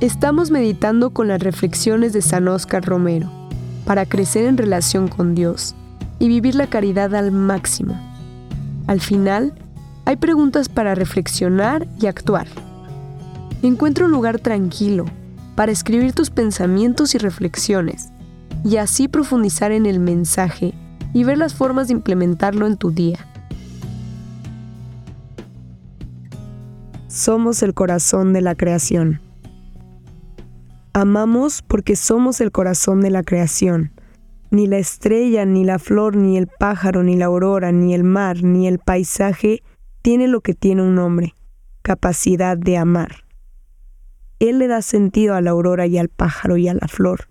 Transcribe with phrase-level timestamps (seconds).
[0.00, 3.28] Estamos meditando con las reflexiones de San Óscar Romero
[3.84, 5.74] para crecer en relación con Dios
[6.20, 8.00] y vivir la caridad al máximo.
[8.86, 9.54] Al final,
[10.04, 12.46] hay preguntas para reflexionar y actuar.
[13.64, 15.04] Encuentra un lugar tranquilo
[15.56, 18.10] para escribir tus pensamientos y reflexiones
[18.64, 20.74] y así profundizar en el mensaje
[21.12, 23.26] y ver las formas de implementarlo en tu día.
[27.08, 29.27] Somos el corazón de la creación.
[31.00, 33.92] Amamos porque somos el corazón de la creación.
[34.50, 38.42] Ni la estrella, ni la flor, ni el pájaro, ni la aurora, ni el mar,
[38.42, 39.62] ni el paisaje
[40.02, 41.36] tiene lo que tiene un hombre,
[41.82, 43.24] capacidad de amar.
[44.40, 47.28] Él le da sentido a la aurora y al pájaro y a la flor,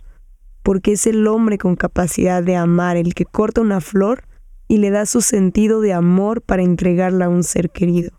[0.63, 4.23] porque es el hombre con capacidad de amar el que corta una flor
[4.69, 8.11] y le da su sentido de amor para entregarla a un ser querido.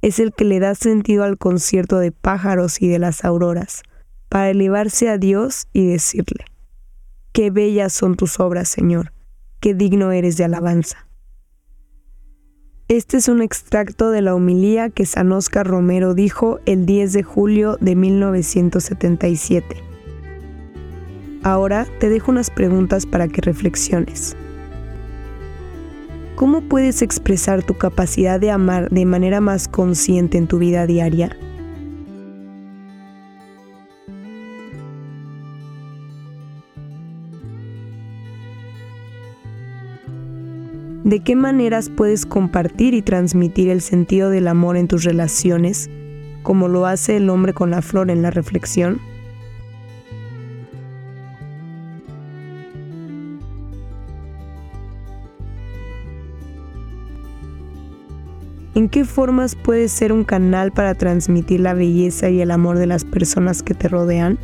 [0.00, 3.82] Es el que le da sentido al concierto de pájaros y de las auroras,
[4.28, 6.44] para elevarse a Dios y decirle,
[7.32, 9.12] Qué bellas son tus obras, Señor,
[9.60, 11.08] qué digno eres de alabanza.
[12.88, 17.22] Este es un extracto de la homilía que San Oscar Romero dijo el 10 de
[17.22, 19.76] julio de 1977.
[21.42, 24.36] Ahora te dejo unas preguntas para que reflexiones.
[26.34, 31.36] ¿Cómo puedes expresar tu capacidad de amar de manera más consciente en tu vida diaria?
[41.04, 45.88] ¿De qué maneras puedes compartir y transmitir el sentido del amor en tus relaciones,
[46.42, 49.00] como lo hace el hombre con la flor en la reflexión?
[58.74, 62.86] ¿En qué formas puedes ser un canal para transmitir la belleza y el amor de
[62.86, 64.38] las personas que te rodean?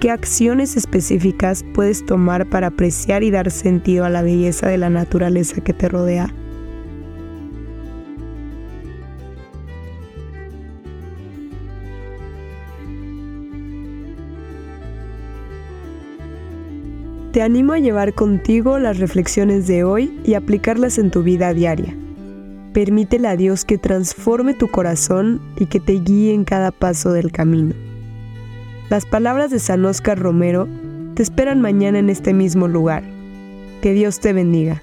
[0.00, 4.90] ¿Qué acciones específicas puedes tomar para apreciar y dar sentido a la belleza de la
[4.90, 6.32] naturaleza que te rodea?
[17.32, 21.96] Te animo a llevar contigo las reflexiones de hoy y aplicarlas en tu vida diaria.
[22.72, 27.32] Permítele a Dios que transforme tu corazón y que te guíe en cada paso del
[27.32, 27.87] camino.
[28.90, 30.66] Las palabras de San Oscar Romero
[31.14, 33.02] te esperan mañana en este mismo lugar.
[33.82, 34.80] Que Dios te bendiga.